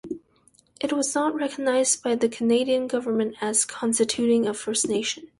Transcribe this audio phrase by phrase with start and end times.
[0.79, 5.29] It is not recognized by the Canadian government as constituting a First Nation.